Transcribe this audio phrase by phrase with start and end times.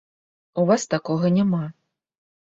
[0.61, 1.59] У вас такога няма.